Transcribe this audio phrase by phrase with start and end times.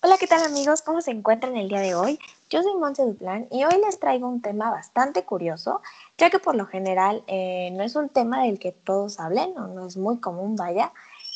[0.00, 0.80] Hola, ¿qué tal amigos?
[0.82, 2.20] ¿Cómo se encuentran el día de hoy?
[2.50, 5.82] Yo soy Monse Duplan y hoy les traigo un tema bastante curioso,
[6.16, 9.66] ya que por lo general eh, no es un tema del que todos hablen o
[9.66, 10.92] no es muy común, vaya.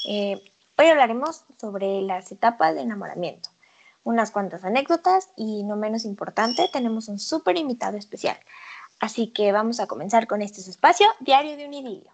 [0.07, 0.41] Eh,
[0.79, 3.51] hoy hablaremos sobre las etapas de enamoramiento,
[4.05, 8.39] unas cuantas anécdotas y no menos importante, tenemos un súper invitado especial.
[9.01, 12.13] Así que vamos a comenzar con este espacio, Diario de un Idilio.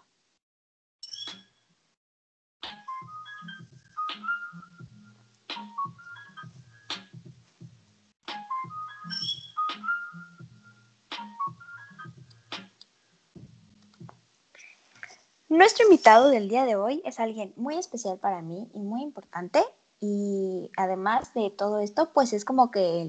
[15.49, 19.63] Nuestro invitado del día de hoy es alguien muy especial para mí y muy importante.
[19.99, 23.01] Y además de todo esto, pues es como que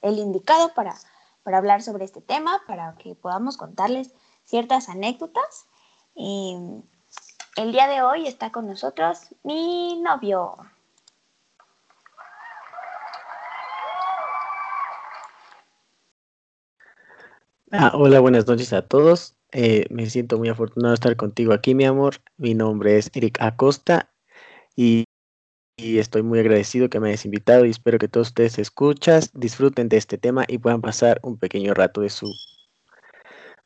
[0.00, 0.94] el, indicado para,
[1.42, 5.66] para, hablar sobre este tema, para que podamos contarles ciertas anécdotas.
[6.16, 10.56] el día de hoy está con nosotros mi novio.
[17.70, 19.37] Ah, hola, buenas noches a todos.
[19.52, 22.16] Eh, me siento muy afortunado de estar contigo aquí, mi amor.
[22.36, 24.12] Mi nombre es Eric Acosta
[24.76, 25.04] y,
[25.76, 29.96] estoy muy agradecido que me hayas invitado y espero que todos ustedes escuchas, disfruten de
[29.96, 32.32] este tema y puedan pasar un pequeño rato de su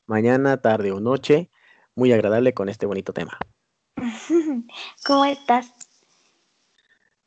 [0.06, 1.50] mañana, tarde o noche
[1.94, 3.38] muy agradable con este bonito tema.
[5.06, 5.72] ¿Cómo estás?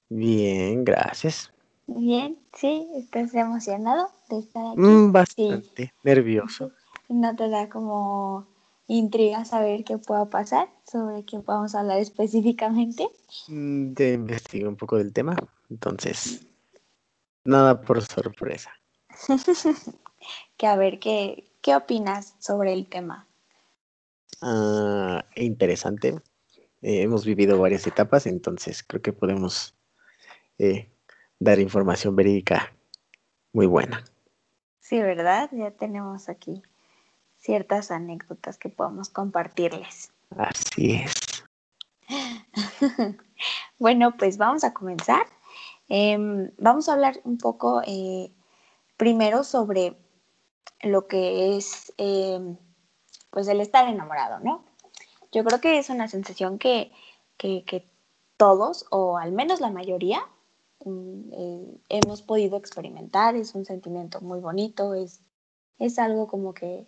[0.09, 1.51] Bien, gracias.
[1.87, 4.81] Bien, sí, ¿estás emocionado de estar aquí?
[4.81, 6.71] Mm, bastante, nervioso.
[7.09, 8.47] ¿No te da como
[8.87, 10.69] intriga saber qué pueda pasar?
[10.89, 13.07] ¿Sobre qué podemos hablar específicamente?
[13.47, 15.35] Mm, te investigo un poco del tema,
[15.69, 16.47] entonces,
[17.43, 18.71] nada por sorpresa.
[20.57, 23.27] que a ver, ¿qué, qué opinas sobre el tema?
[24.41, 26.19] Ah, interesante.
[26.81, 29.75] Eh, hemos vivido varias etapas, entonces creo que podemos
[30.57, 30.89] eh,
[31.39, 32.75] dar información verídica
[33.53, 34.03] muy buena.
[34.79, 35.49] Sí, ¿verdad?
[35.53, 36.61] Ya tenemos aquí
[37.45, 40.11] ciertas anécdotas que podamos compartirles.
[40.35, 41.13] Así es.
[43.79, 45.27] bueno, pues vamos a comenzar.
[45.87, 48.31] Em, vamos a hablar un poco eh,
[48.97, 49.95] primero sobre
[50.81, 52.57] lo que es em,
[53.29, 54.65] pues el estar enamorado, ¿no?
[55.31, 56.91] Yo creo que es una sensación que,
[58.37, 60.19] todos, o al menos la mayoría,
[60.83, 63.35] mm, eh, hemos podido experimentar.
[63.35, 65.21] Es un sentimiento muy bonito, es,
[65.77, 66.87] es algo como que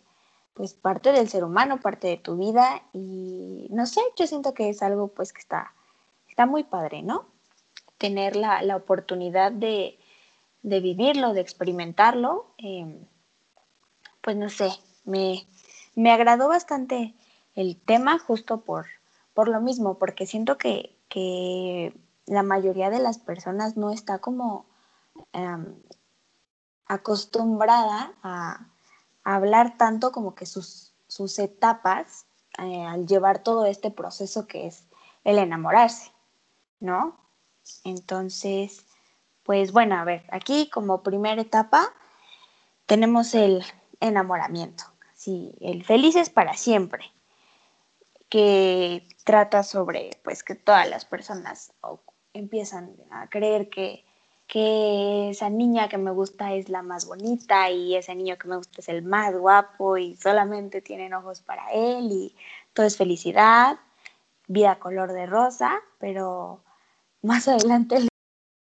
[0.57, 4.69] pues parte del ser humano, parte de tu vida y no sé, yo siento que
[4.69, 5.71] es algo pues que está,
[6.27, 7.27] está muy padre, ¿no?
[7.99, 9.99] Tener la, oportunidad de,
[10.63, 13.05] vivirlo, de experimentarlo, em,
[14.21, 14.71] pues no sé,
[15.05, 15.47] me,
[15.93, 17.13] me, agradó bastante
[17.53, 18.87] el tema justo por,
[19.35, 20.95] por lo mismo, porque siento que,
[22.25, 24.65] la mayoría de las personas no está como
[25.31, 25.75] em,
[26.85, 28.67] acostumbrada a
[29.35, 32.25] hablar tanto como que sus, sus etapas
[32.59, 34.85] eh, al llevar todo este proceso que es
[35.25, 36.11] el enamorarse,
[36.79, 37.17] ¿no?
[37.83, 38.85] Entonces,
[39.43, 41.93] pues bueno, a ver, aquí como primera etapa
[42.85, 43.65] tenemos el
[43.99, 47.11] enamoramiento, sí, el felices para siempre,
[48.29, 51.73] que trata sobre pues que todas las personas
[52.31, 54.06] empiezan a creer que
[54.47, 58.55] que esa niña que me gusta es la más bonita y ese niño que me
[58.55, 62.35] gusta es el más guapo y solamente tienen ojos para él y
[62.73, 63.77] todo es felicidad,
[64.47, 66.61] vida color de rosa, pero
[67.21, 68.07] más adelante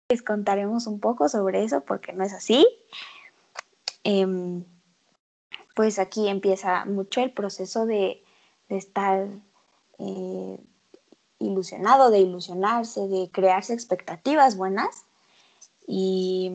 [0.09, 2.67] les contaremos un poco sobre eso porque no es así.
[4.03, 4.63] Em,
[5.75, 8.23] pues aquí empieza mucho el proceso de,
[8.69, 9.27] estar
[9.99, 10.59] eh,
[11.37, 15.05] ilusionado, de ilusionarse, de crearse expectativas buenas
[15.87, 16.51] y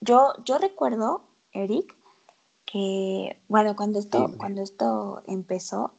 [0.00, 1.96] yo, yo recuerdo, Eric,
[2.64, 5.94] que, bueno, cuando esto, cuando esto empezó,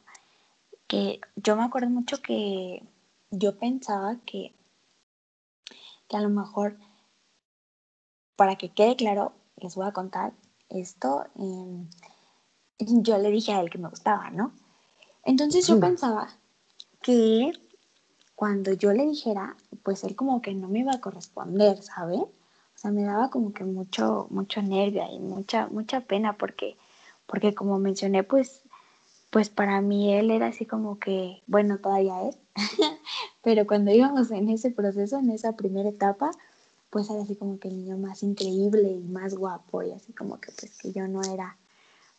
[0.86, 2.86] que yo me acuerdo mucho que
[3.30, 4.54] yo pensaba que,
[6.08, 6.78] que a lo mejor,
[8.36, 10.34] para que quede claro, les voy a contar
[10.68, 11.88] esto, em,
[12.78, 14.52] yo le dije a él que me gustaba, ¿no?
[15.24, 15.80] Entonces yo mm.
[15.80, 16.28] pensaba
[17.00, 17.52] que
[18.34, 22.16] cuando yo le dijera, pues él como que no me iba a corresponder, ¿sabe?
[22.16, 22.32] O
[22.76, 26.76] sea, me daba como que mucho, mucho nervio y mucha, mucha pena porque,
[27.26, 28.62] porque como mencioné, pues,
[29.30, 32.38] pues para mí él era así como que, bueno, todavía es,
[33.42, 36.30] pero cuando íbamos en ese proceso, en esa primera etapa,
[36.90, 40.40] pues era así como que el niño más increíble y más guapo y así como
[40.40, 41.56] que pues que yo no era,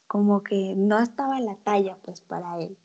[0.07, 2.77] como que no estaba en la talla pues para él.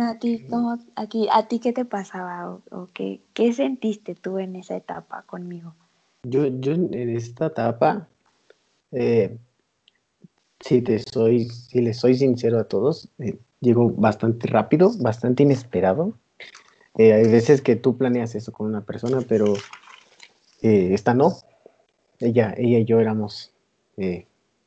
[0.00, 4.54] A ti, ¿cómo, aquí, ¿A ti qué te pasaba o, qué, qué, sentiste tú en
[4.54, 5.74] esa etapa conmigo?
[6.22, 8.06] Yo, yo en esta etapa,
[8.92, 9.36] eh,
[10.60, 16.16] si te soy, si les soy sincero a todos, eh, llegó bastante rápido, bastante inesperado.
[16.96, 19.54] Eh, hay veces que tú planeas eso con una persona, pero
[20.62, 21.38] esta no.
[22.20, 23.52] Ella, ella y yo éramos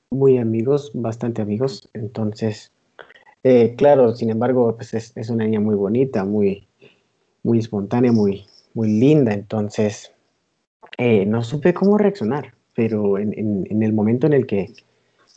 [0.10, 2.74] muy amigos, bastante amigos, entonces
[3.44, 6.68] eh, claro, sin embargo, pues es, una niña muy bonita, muy,
[7.44, 10.12] muy espontánea, muy, muy linda, entonces
[10.98, 14.74] eh, no supe cómo reaccionar, pero en, el momento en el que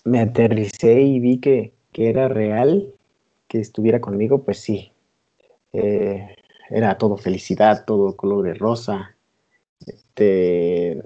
[0.05, 2.93] me aterricé y vi que, era real,
[3.49, 4.93] que estuviera conmigo, pues sí,
[5.73, 6.37] eh,
[6.71, 9.15] era todo felicidad, todo color de rosa.
[9.87, 11.01] Este,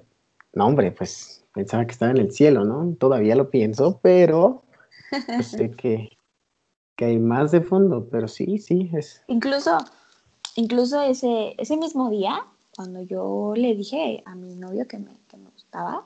[0.55, 2.95] no, hombre, pues pensaba que estaba en el cielo, ¿no?
[2.99, 4.63] Todavía lo pienso, pero
[5.11, 6.09] pues sé que,
[6.99, 9.23] que hay más de fondo, pero sí, sí, es.
[9.29, 9.79] Incluso,
[10.57, 15.37] incluso ese, ese mismo día, cuando yo le dije a mi novio que me, que
[15.37, 16.05] me gustaba,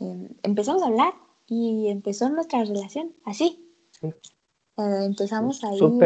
[0.00, 1.14] em, empezamos a hablar
[1.46, 3.64] y empezó nuestra relación así.
[3.92, 4.08] Sí.
[4.08, 6.00] Eh, empezamos ahí con,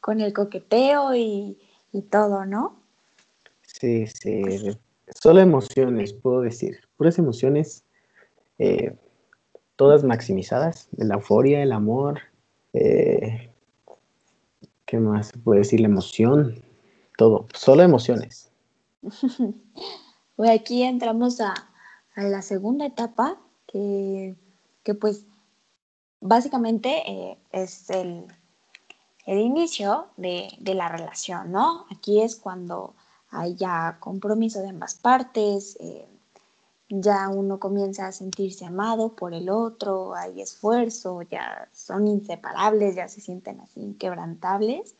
[0.00, 1.58] con, el coqueteo y,
[1.90, 2.76] y, todo, ¿no?
[3.62, 4.42] Sí, sí.
[5.22, 6.80] Solo emociones, puedo decir.
[6.98, 7.82] Puras emociones,
[8.58, 8.94] eh,
[9.76, 10.88] todas maximizadas.
[10.98, 12.20] La euforia, el amor,
[12.72, 13.50] eh,
[14.86, 15.80] ¿Qué más se puede decir?
[15.80, 16.62] La emoción,
[17.16, 18.50] todo, solo emociones.
[20.36, 21.52] Pues aquí entramos a,
[22.14, 24.36] la segunda etapa, que,
[25.00, 25.26] pues
[26.20, 28.24] básicamente eh, es el,
[29.26, 31.86] inicio de, la relación, ¿no?
[31.90, 32.94] Aquí es cuando
[33.30, 36.06] hay ya compromiso de ambas partes, eh,
[36.88, 43.08] ya uno comienza a sentirse amado por el otro, hay esfuerzo, ya son inseparables, ya
[43.08, 44.94] se sienten así inquebrantables.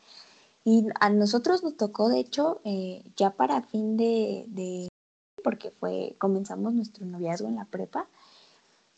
[0.63, 4.87] Y a nosotros nos tocó, de hecho, eh, ya para fin de,
[5.43, 8.07] porque fue, comenzamos nuestro noviazgo en la prepa,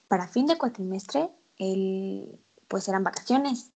[0.07, 3.71] para fin de cuatrimestre, el, pues eran vacaciones.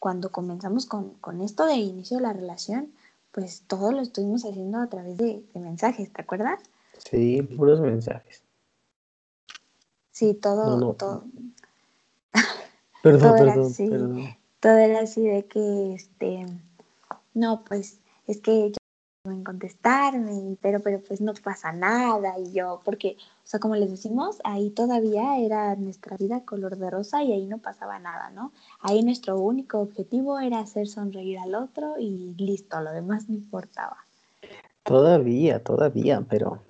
[0.00, 2.92] Cuando comenzamos con, esto de inicio de la relación,
[3.30, 6.60] pues todo lo estuvimos haciendo a través de mensajes, ¿te acuerdas?
[6.98, 8.42] Sí, puros mensajes.
[10.10, 11.24] Sí, todo, todo.
[13.02, 16.44] Perdón, todo perdón, Todo era así de que, este,
[17.34, 18.78] no, pues, es que yo
[19.30, 23.90] en contestarme, pero, pero pues no pasa nada, y yo, porque, o sea, como les
[23.90, 28.52] decimos, ahí todavía era nuestra vida color de rosa y ahí no pasaba nada, ¿no?
[28.80, 33.98] Ahí nuestro único objetivo era hacer sonreír al otro y listo, lo demás no importaba.
[34.82, 36.60] Todavía, todavía, pero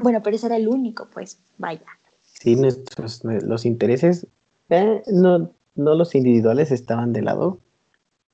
[0.00, 1.86] bueno, pero ese era el único, pues, vaya.
[2.22, 4.26] Sí, nuestros, los intereses,
[4.70, 7.58] eh, no, no los individuales estaban de lado,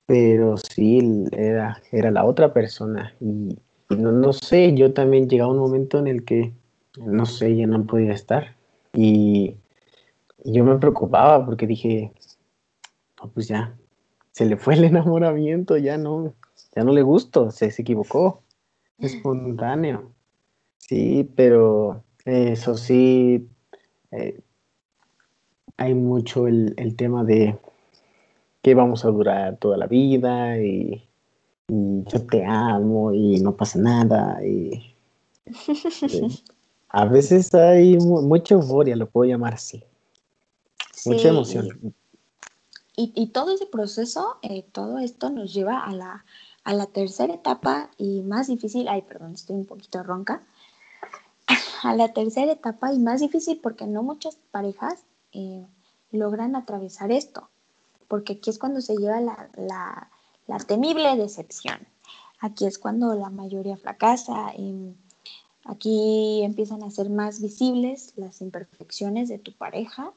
[0.06, 3.14] pero sí era, era la otra persona.
[3.20, 3.56] Y,
[3.90, 6.52] no, no, sé, yo también llegaba un momento en el que,
[6.98, 8.56] no sé, ya no podía estar.
[8.92, 9.56] Y,
[10.44, 12.12] yo me preocupaba porque dije,
[13.22, 13.74] no, pues ya,
[14.32, 16.34] se le fue el enamoramiento, ya no,
[16.76, 18.42] ya no le gustó, se, se equivocó,
[18.98, 20.12] espontáneo.
[20.88, 23.48] Sí, pero eso sí,
[24.10, 24.38] eh,
[25.78, 27.58] hay mucho el, tema de
[28.60, 31.08] que vamos a durar toda la vida y,
[31.68, 34.94] yo te amo y no pasa nada y
[36.90, 39.82] a veces hay mucha euforia, lo puedo llamar así,
[41.06, 41.94] mucha emoción.
[42.96, 46.26] Y, todo ese proceso, eh, todo esto nos lleva a la,
[46.62, 50.42] a la tercera etapa y más difícil, ay, perdón, estoy un poquito ronca,
[51.84, 55.66] a la tercera etapa y más difícil porque no muchas parejas eh,
[56.10, 57.50] logran atravesar esto,
[58.08, 60.08] porque aquí es cuando se lleva la,
[60.66, 61.86] temible decepción.
[62.40, 64.54] Aquí es cuando la mayoría fracasa.
[64.56, 64.94] y
[65.64, 70.12] aquí empiezan a ser más visibles las imperfecciones de tu pareja.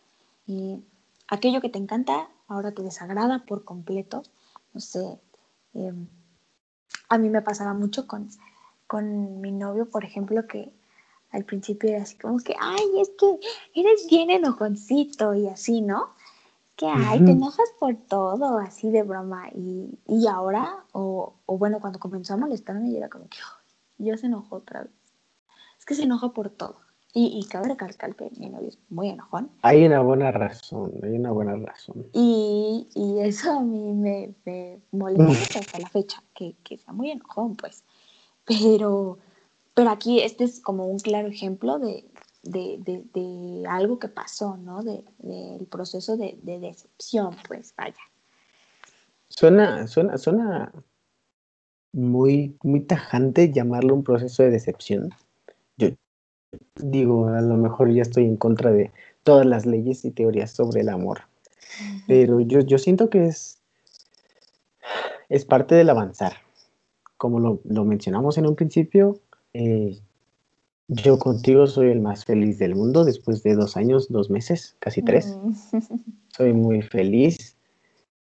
[0.47, 0.81] y
[1.27, 4.23] aquello que te encanta ahora te desagrada por completo.
[4.73, 5.19] No sé,
[5.73, 6.07] em,
[7.09, 8.29] a mí me pasaba mucho con,
[8.87, 10.71] con mi novio, por ejemplo, que
[11.31, 13.39] al principio era así como que, ay, es que
[13.79, 16.09] eres bien enojoncito y así, ¿no?
[16.75, 19.49] Que, ay, te enojas por todo, así de broma.
[19.55, 23.37] Y, y ahora, o, o, bueno, cuando comenzó a molestarme, yo era como que,
[23.97, 24.91] yo se enojó otra vez.
[25.79, 26.75] Es que se enoja por todo.
[27.13, 29.49] Y, y cabe recalcar que mi novio es muy enojón.
[29.63, 32.05] Hay una buena razón, hay una buena razón.
[32.13, 37.09] Y, y eso a mí me, me molesta hasta la fecha, que, que sea muy
[37.09, 37.83] enojón, pues.
[38.45, 39.17] Pero
[39.77, 42.03] pero aquí este es como un claro ejemplo de,
[43.69, 44.81] algo que pasó, ¿no?
[44.81, 48.01] Del proceso de, decepción, pues vaya.
[49.29, 50.71] Suena, suena, suena
[51.93, 55.11] muy, muy tajante llamarlo un proceso de decepción.
[55.77, 55.89] Yo
[56.77, 58.91] digo, a lo mejor ya estoy en contra de
[59.21, 61.21] todas las leyes y teorías sobre el amor,
[62.07, 63.59] pero yo, yo siento que es,
[65.29, 66.33] es parte del avanzar.
[67.17, 69.19] Como lo, lo mencionamos en un principio,
[69.53, 69.99] eh,
[70.87, 75.01] yo contigo soy el más feliz del mundo después de dos años, dos meses, casi
[75.01, 75.37] tres.
[75.43, 75.53] Mm.
[76.29, 77.57] Soy muy feliz.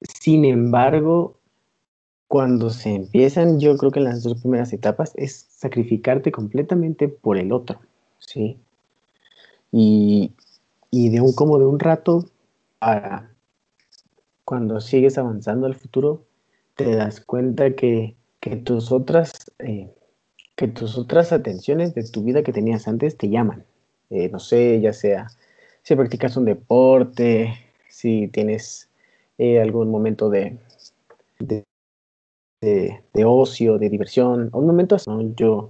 [0.02, 1.36] Sin embargo,
[2.28, 7.38] cuando se empiezan, yo creo que en las dos primeras etapas es sacrificarte completamente por
[7.38, 7.80] el otro,
[8.20, 8.58] ¿sí?
[9.72, 10.32] Y,
[10.90, 12.26] y de un como de un rato
[12.82, 13.28] a
[14.46, 16.24] cuando sigues avanzando al futuro,
[16.76, 19.94] te das cuenta que, que tus otras eh,
[20.60, 23.64] que tus otras atenciones de tu vida que tenías antes te llaman.
[24.10, 25.28] Eh, no sé, ya sea
[25.84, 27.54] si practicas un deporte,
[27.88, 28.90] si tienes
[29.38, 30.58] eh, algún momento de,
[31.40, 31.66] de,
[33.24, 35.10] ocio, de diversión, un momento así.
[35.38, 35.70] Yo,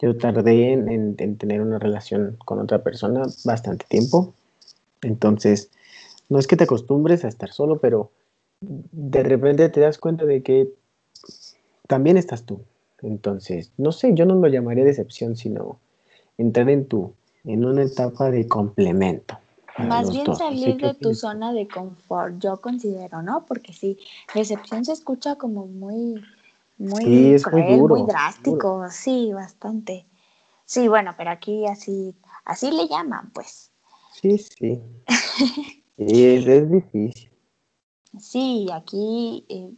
[0.00, 4.34] yo tardé en, tener una relación con otra persona bastante tiempo.
[5.02, 5.68] Entonces,
[6.28, 8.12] no es que te acostumbres a estar solo, pero
[8.60, 10.68] de repente te das cuenta de que
[11.88, 12.62] también estás tú,
[13.02, 15.78] entonces, no sé, yo no lo llamaría decepción, sino
[16.38, 17.12] entrar en tu,
[17.44, 19.38] en una etapa de complemento.
[19.78, 23.46] Más bien salir de tu zona de confort, yo considero, ¿no?
[23.46, 23.98] Porque sí,
[24.34, 26.22] decepción se escucha como muy,
[26.78, 30.04] muy cruel, muy, drástico, sí, bastante.
[30.66, 33.70] Sí, bueno, pero aquí así, así le llaman, pues.
[34.12, 34.80] Sí, sí.
[35.96, 37.28] es, es, difícil.
[38.20, 39.72] Sí, aquí eh,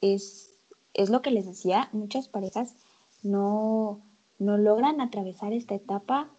[0.00, 0.55] es
[0.96, 2.74] es lo que les decía, muchas parejas
[3.22, 4.00] no,
[4.38, 6.30] logran atravesar esta etapa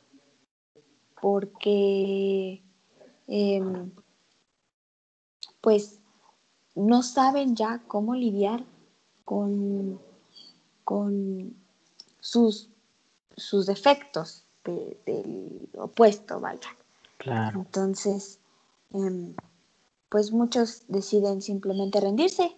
[1.22, 2.64] porque
[3.28, 3.92] em,
[5.62, 6.00] pues
[6.76, 8.66] no saben ya cómo lidiar
[9.26, 10.00] con,
[10.84, 11.56] con
[12.20, 12.70] sus,
[13.36, 16.70] sus defectos del opuesto, vaya.
[17.18, 17.60] Claro.
[17.60, 18.40] Entonces,
[18.92, 19.36] em,
[20.10, 22.56] pues muchos deciden simplemente rendirse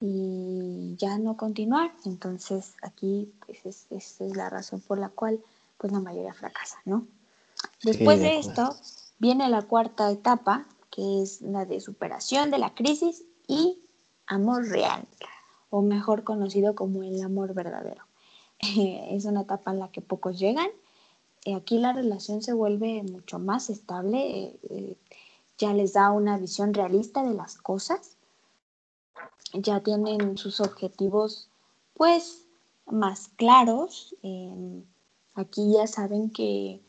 [0.00, 1.92] y ya no continuar.
[2.04, 5.40] Entonces aquí pues es, es la razón por la cual
[5.78, 7.06] pues la mayoría fracasa, ¿no?
[7.82, 8.74] Después de, esto
[9.18, 13.78] viene la cuarta etapa, que es la de superación de la crisis y
[14.26, 15.06] amor real,
[15.70, 18.04] o mejor conocido como el amor verdadero.
[18.60, 20.68] es una etapa en la que pocos llegan.
[21.54, 24.96] Aquí la relación se vuelve mucho más estable, eh, eh,
[25.58, 28.13] ya les da una visión realista de las cosas
[29.54, 31.48] ya tienen sus objetivos
[31.94, 32.46] pues
[32.86, 34.14] más claros.
[34.22, 34.84] Em,
[35.34, 36.80] aquí ya saben que,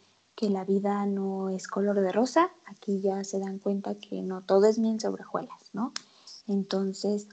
[0.41, 4.67] la vida no es color de rosa, aquí ya se dan cuenta que no todo
[4.67, 5.91] es bien sobre hojuelas, ¿no?
[6.47, 7.29] Entonces,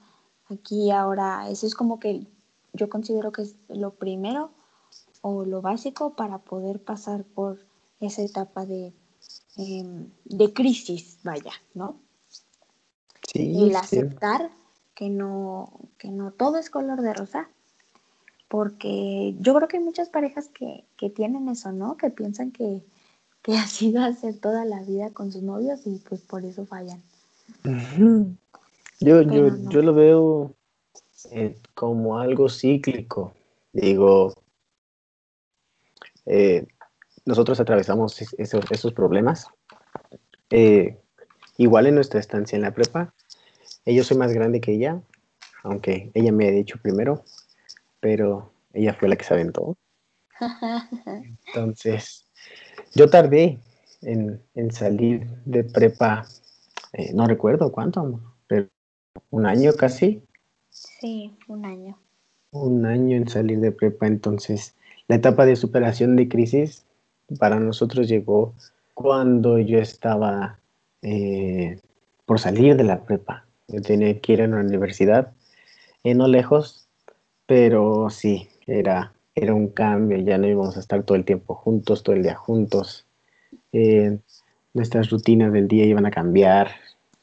[0.48, 2.26] aquí ahora, eso es como que
[2.72, 4.50] yo considero que es lo primero
[5.20, 7.66] o lo básico para poder pasar por
[8.00, 8.94] esa etapa de,
[9.56, 11.96] em, de crisis, vaya, ¿no?
[13.30, 14.52] Sí, el aceptar
[14.94, 17.48] que no, que no todo es color de rosa,
[18.48, 21.96] porque yo creo que hay muchas parejas que, tienen eso, ¿no?
[21.96, 22.82] Que piensan que,
[23.42, 26.66] que así va a ser toda la vida con sus novios y pues por eso
[26.66, 27.02] fallan.
[29.00, 30.54] Yo, yo, yo lo veo
[31.30, 33.34] eh, como algo cíclico.
[33.72, 34.34] Digo,
[36.26, 36.66] eh,
[37.24, 39.46] nosotros atravesamos esos, esos problemas.
[40.50, 40.98] Eh,
[41.56, 43.14] igual en nuestra estancia en la prepa,
[43.86, 45.00] yo soy más grande que ella,
[45.62, 47.24] aunque ella me ha dicho primero,
[48.00, 49.76] pero ella fue la que se aventó.
[51.46, 52.26] Entonces,
[52.94, 53.58] yo tardé
[54.02, 56.26] en, salir de prepa,
[56.92, 58.68] eh, no recuerdo cuánto, pero
[59.30, 60.22] un año casi.
[60.70, 61.98] Sí, un año.
[62.50, 64.74] Un año en salir de prepa, entonces
[65.08, 66.84] la etapa de superación de crisis
[67.38, 68.54] para nosotros llegó
[68.94, 70.58] cuando yo estaba
[71.02, 71.80] eh,
[72.26, 73.46] por salir de la prepa.
[73.80, 75.32] Tenía que ir a la universidad,
[76.04, 76.88] eh, no lejos,
[77.46, 82.02] pero sí, era, era un cambio, ya no íbamos a estar todo el tiempo juntos,
[82.02, 83.06] todo el día juntos.
[83.72, 84.18] Eh,
[84.74, 86.72] nuestras rutinas del día iban a cambiar.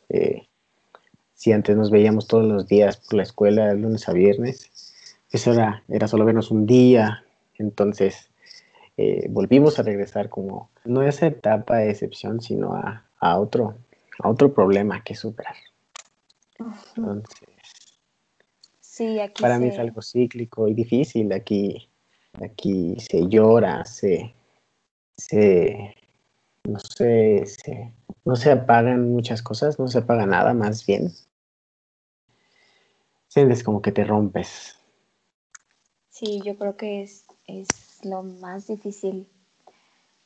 [0.09, 0.47] Eh,
[1.35, 4.71] si antes nos veíamos todos los días por la escuela, de lunes a viernes,
[5.31, 7.23] eso era, era solo vernos un día.
[7.57, 8.29] Entonces,
[9.29, 13.75] volvimos a regresar como, no a esa etapa de excepción, sino a, a, otro,
[14.19, 15.55] a otro problema que superar.
[16.59, 17.49] Entonces,
[18.79, 21.31] sí, aquí para mí es algo cíclico y difícil.
[21.31, 21.89] Aquí,
[22.41, 24.33] aquí se llora, se,
[25.17, 25.95] se,
[26.65, 27.93] no sé, se,
[28.25, 31.13] no se apagan muchas cosas, no se apaga nada, más bien.
[33.29, 34.77] sientes como que te rompes.
[36.09, 37.67] Sí, yo creo que es, es
[38.03, 39.29] lo más difícil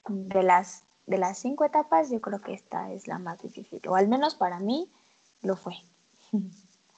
[0.07, 3.95] de las, de las cinco etapas, yo creo que esta es la más difícil, o
[3.95, 4.89] al menos para mí
[5.41, 5.75] lo fue.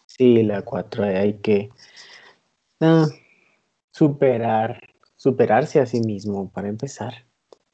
[0.06, 1.70] Sí, la cuatro, hay que
[2.80, 3.06] ah,
[3.92, 4.82] superar,
[5.16, 7.26] superarse a sí mismo para empezar,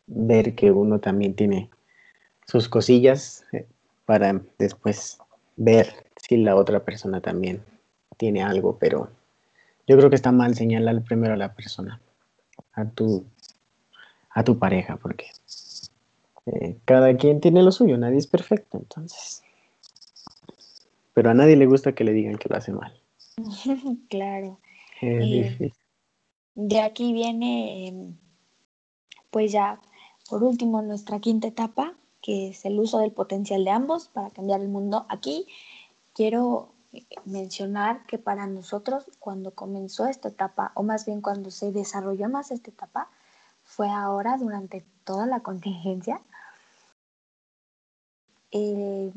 [0.08, 1.70] ver que uno también tiene
[2.48, 3.68] sus cosillas eh,
[4.06, 5.20] para después
[5.56, 5.88] ver
[6.18, 7.64] si la otra persona también
[8.18, 9.10] tiene algo, pero
[9.88, 12.02] yo creo que está mal señalar primero a la persona,
[12.74, 13.26] a tu,
[14.32, 15.28] a tu pareja, porque
[16.48, 19.44] eh, cada quien tiene lo suyo, nadie es perfecto, entonces.
[21.14, 23.02] Pero a nadie le gusta que le digan que lo hace mal.
[24.10, 24.60] claro.
[25.02, 25.74] Es difícil.
[26.56, 28.18] De aquí viene, em,
[29.30, 29.82] pues ya,
[30.30, 34.62] por último, nuestra quinta etapa, que es el uso del potencial de ambos para cambiar
[34.62, 35.06] el mundo.
[35.10, 35.48] Aquí
[36.14, 36.74] quiero
[37.26, 42.52] mencionar que para nosotros cuando comenzó esta etapa, o más bien cuando se desarrolló más
[42.52, 43.10] esta etapa,
[43.64, 46.22] fue ahora durante toda la contingencia.
[48.52, 49.14] Eh,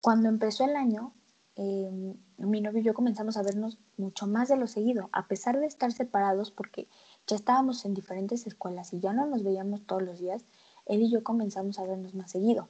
[0.00, 1.12] cuando empezó el año,
[1.56, 5.58] eh, mi novio y yo comenzamos a vernos mucho más de lo seguido, a pesar
[5.58, 6.88] de estar separados porque
[7.26, 10.44] ya estábamos en diferentes escuelas y ya no nos veíamos todos los días,
[10.86, 12.68] él y yo comenzamos a vernos más seguido.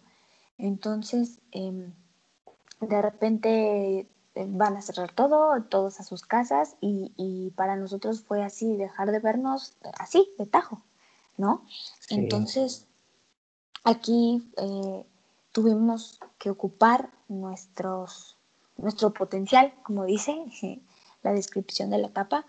[0.56, 1.92] Entonces, em,
[2.80, 8.42] de repente eh, van a cerrar todo, todos a sus casas y, para nosotros fue
[8.42, 10.82] así, dejar de vernos así, de tajo,
[11.37, 11.64] ¿no?
[12.08, 12.87] Entonces,
[13.85, 15.04] aquí eh,
[15.52, 18.36] tuvimos que ocupar nuestros,
[18.76, 20.36] nuestro potencial, como dice
[21.22, 22.46] la descripción de la etapa,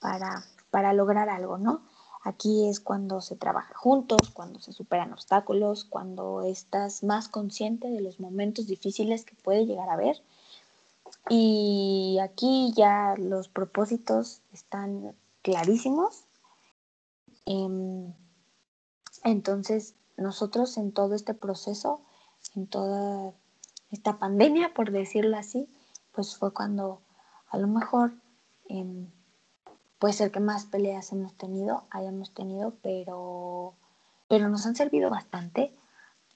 [0.00, 1.82] para, para lograr algo, ¿no?
[2.22, 8.02] Aquí es cuando se trabaja juntos, cuando se superan obstáculos, cuando estás más consciente de
[8.02, 10.22] los momentos difíciles que puede llegar a haber.
[11.30, 16.24] Y aquí ya los propósitos están clarísimos.
[17.46, 18.12] Em,
[19.24, 22.02] entonces, nosotros en todo este proceso,
[22.54, 23.32] en toda
[23.90, 25.68] esta pandemia, por decirlo así,
[26.12, 27.00] pues fue cuando
[27.48, 28.12] a lo mejor
[28.68, 29.08] em,
[29.98, 33.74] puede ser que más peleas hemos tenido, hayamos tenido, pero,
[34.28, 35.74] pero nos han servido bastante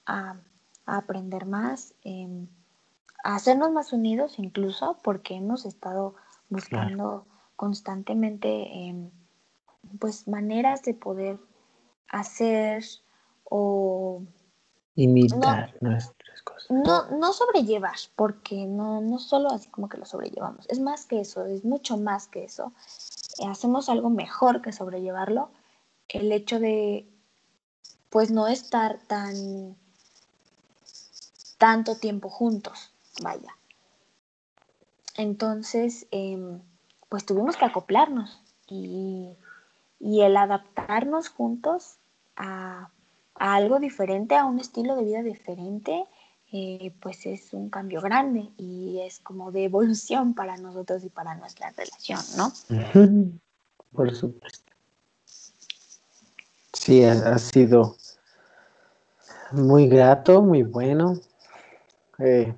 [0.05, 0.35] a,
[0.85, 2.47] aprender más, em,
[3.23, 6.15] a hacernos más unidos incluso, porque hemos estado
[6.49, 7.25] buscando
[7.55, 9.09] constantemente em,
[9.99, 11.39] pues maneras de poder
[12.09, 12.83] hacer
[13.45, 14.21] o
[14.95, 16.71] imitar nuestras cosas.
[16.71, 21.21] No, no sobrellevar, porque no, no solo así como que lo sobrellevamos, es más que
[21.21, 22.73] eso, es mucho más que eso.
[23.39, 25.49] Eh, hacemos algo mejor que sobrellevarlo,
[26.09, 27.07] el hecho de
[28.09, 29.75] pues no estar tan
[31.57, 33.55] tanto tiempo juntos, vaya.
[35.17, 36.61] Entonces, em,
[37.09, 39.35] pues tuvimos que acoplarnos y,
[39.99, 41.97] el adaptarnos juntos
[42.35, 42.89] a,
[43.35, 46.05] algo diferente, a un estilo de vida diferente,
[46.51, 51.35] eh, pues es un cambio grande y es como de evolución para nosotros y para
[51.35, 52.51] nuestra relación, ¿no?
[53.91, 54.71] Por supuesto.
[56.73, 57.95] Sí, ha, sido
[59.51, 61.19] muy grato, muy bueno.
[62.19, 62.53] Eh,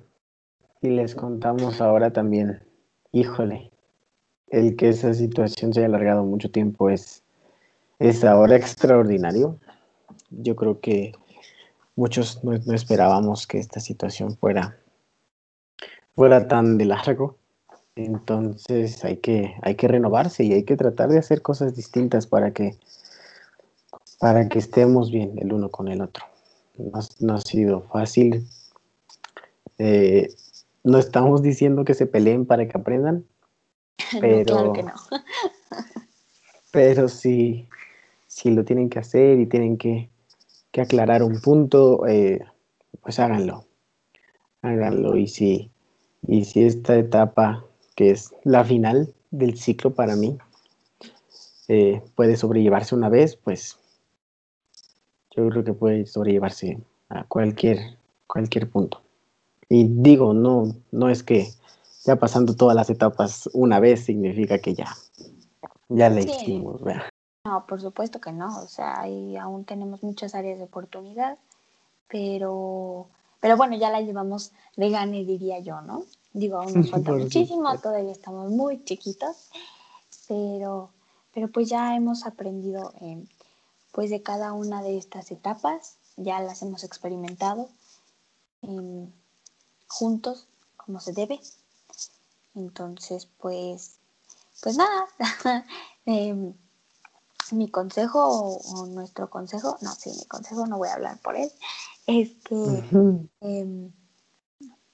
[0.82, 2.62] y les contamos ahora también,
[3.10, 3.70] híjole,
[4.48, 7.22] el que esa situación se haya alargado mucho tiempo es,
[7.98, 9.58] es ahora extraordinario.
[10.30, 11.12] Yo creo que
[11.96, 14.78] muchos no, esperábamos que esta situación fuera,
[16.14, 17.36] fuera tan de largo.
[17.96, 22.52] Entonces hay que, hay que renovarse y hay que tratar de hacer cosas distintas para
[22.52, 22.76] que,
[24.20, 26.24] para que estemos bien el uno con el otro.
[27.18, 28.46] No, ha sido fácil.
[29.78, 30.28] Eh,
[30.84, 33.24] no estamos diciendo que se peleen para que aprendan,
[34.20, 34.92] pero, que no.
[36.70, 37.68] pero sí,
[38.28, 40.08] sí lo tienen que hacer y tienen que,
[40.70, 42.40] que aclarar un punto, eh,
[43.02, 43.64] pues háganlo.
[44.62, 45.16] Háganlo.
[45.16, 45.70] Y si,
[46.26, 50.36] y si esta etapa, que es la final del ciclo para mí,
[51.68, 53.78] eh, puede sobrellevarse una vez, pues
[55.36, 56.78] yo creo que puede sobrellevarse
[57.10, 59.02] a cualquier, cualquier punto.
[59.68, 61.48] Y digo, no, no es que
[62.04, 64.88] ya pasando todas las etapas una vez significa que ya,
[65.88, 66.80] ya la hicimos,
[67.48, 71.38] no, por supuesto que no, o sea, ahí aún tenemos muchas áreas de oportunidad,
[72.06, 73.06] pero,
[73.40, 76.04] pero bueno, ya la llevamos de gane, diría yo, ¿no?
[76.34, 79.48] Digo, aún nos falta muchísimo, todavía estamos muy chiquitos,
[80.26, 80.90] pero,
[81.32, 83.24] pero pues ya hemos aprendido eh,
[83.92, 87.70] pues de cada una de estas etapas, ya las hemos experimentado
[88.60, 89.10] em,
[89.86, 91.40] juntos, como se debe.
[92.54, 93.96] Entonces, pues,
[94.62, 95.06] pues nada,
[96.04, 96.52] em,
[97.52, 101.50] mi consejo o, nuestro consejo, no, sí, mi consejo no voy a hablar por él,
[102.06, 102.84] es que
[103.40, 103.92] em,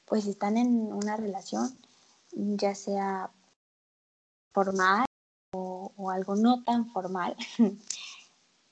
[0.05, 1.77] pues están en una relación,
[2.33, 3.31] ya sea
[4.53, 5.07] formal
[5.53, 7.37] o, algo no tan formal,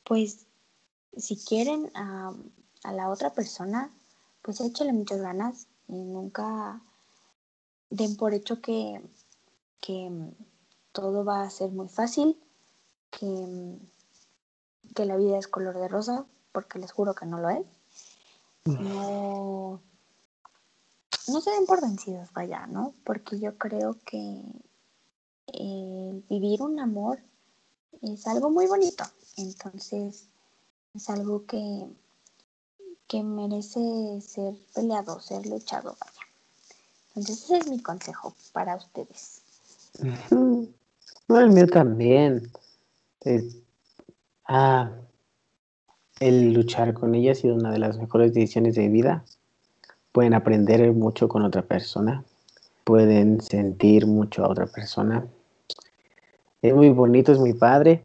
[0.05, 0.47] pues
[1.17, 2.33] si quieren a,
[2.93, 3.93] la otra persona,
[4.43, 6.81] pues échale muchas ganas y nunca
[7.91, 9.01] den por hecho que,
[9.81, 10.11] que
[10.91, 12.42] todo va a ser muy fácil,
[13.13, 13.79] que,
[14.95, 17.67] que la vida es color de rosa, porque les juro que no lo es.
[18.65, 19.81] No,
[21.29, 22.95] no se den por vencidos, vaya, ¿no?
[23.05, 24.43] Porque yo creo que
[26.29, 27.19] vivir un amor
[28.01, 29.05] es algo muy bonito.
[29.37, 30.29] Entonces,
[30.95, 31.87] es algo que,
[33.07, 36.21] que merece ser peleado, ser luchado, vaya.
[37.15, 39.43] Entonces, ese es mi consejo para ustedes.
[40.31, 42.51] No, el mío también.
[44.47, 44.91] Ah,
[46.21, 49.25] el luchar con ella ha sido una de las mejores decisiones de vida.
[50.13, 52.25] Pueden aprender mucho con otra persona,
[52.85, 55.27] pueden sentir mucho a otra persona.
[56.61, 58.05] Es muy bonito, es muy padre.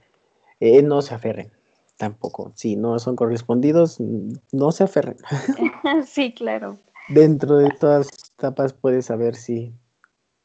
[0.60, 1.52] Eh, no se aferren,
[1.98, 2.52] tampoco.
[2.56, 4.00] Si no son correspondidos,
[4.52, 5.18] no se aferren.
[6.08, 6.78] sí, claro.
[7.10, 9.74] Dentro de todas las etapas puedes saber si,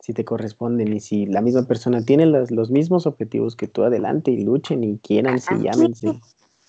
[0.02, 3.84] si te corresponden y si la misma persona tiene los, los mismos objetivos que tú,
[3.84, 6.20] adelante y luchen y quieran, se llámense.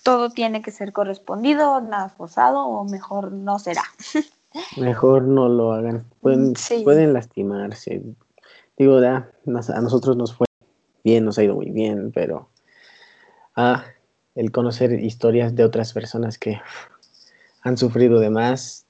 [0.04, 3.82] Todo tiene que ser correspondido, nada forzado o mejor no será.
[4.76, 6.04] Mejor no lo hagan.
[6.20, 8.04] Pueden, pueden lastimarse.
[8.78, 10.46] Digo, a nosotros nos fue
[11.02, 12.48] bien, nos ha ido muy bien, pero
[13.56, 13.84] ah,
[14.36, 16.60] el conocer historias de otras personas que
[17.62, 18.86] han sufrido de más,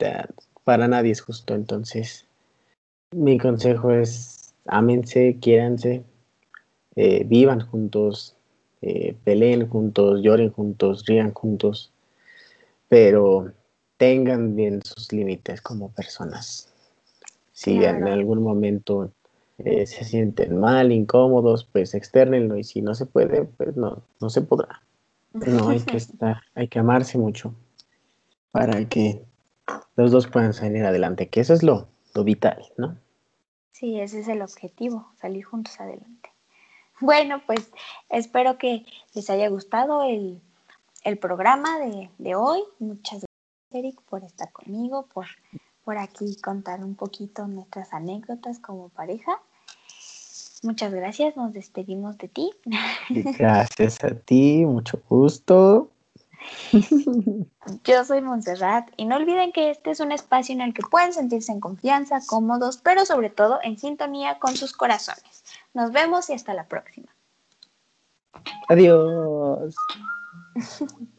[0.65, 1.55] para nadie es justo.
[1.55, 2.27] Entonces,
[3.14, 6.03] mi consejo es, ámense, quiéranse,
[6.96, 8.35] eh, vivan juntos,
[8.83, 11.92] eh, peleen juntos, lloren juntos, rían juntos,
[12.88, 13.53] pero
[13.96, 16.68] tengan bien sus límites como personas.
[17.53, 19.12] Si en algún momento
[19.59, 24.29] eh, se sienten mal, incómodos, pues externenlo y si no se puede, pues no, no
[24.29, 24.83] se podrá.
[25.33, 27.55] No, hay que estar, hay que amarse mucho
[28.50, 29.22] para que
[29.96, 32.96] los dos puedan salir adelante, que eso es lo, lo vital, ¿no?
[33.75, 36.31] Sí, ese es el objetivo, salir juntos adelante.
[37.01, 37.73] Bueno, pues
[38.09, 40.41] espero que les haya gustado el,
[41.19, 42.63] programa de, de hoy.
[42.79, 43.35] Muchas gracias.
[43.73, 45.27] Eric, por estar conmigo, por,
[45.85, 49.41] por aquí contar un poquito nuestras anécdotas como pareja.
[50.63, 52.53] Muchas gracias, nos despedimos de ti.
[53.11, 55.91] Gracias a ti, mucho gusto.
[57.85, 61.13] Yo soy Montserrat y no olviden que este es un espacio en el que pueden
[61.13, 65.45] sentirse en confianza, cómodos, pero sobre todo en sintonía con sus corazones.
[65.73, 67.15] Nos vemos y hasta la próxima.
[68.69, 69.75] Adiós.